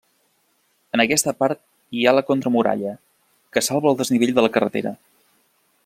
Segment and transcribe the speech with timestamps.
[0.97, 1.61] En aquesta part
[1.97, 2.95] hi ha la contramuralla,
[3.57, 4.97] que salva el desnivell de la carretera.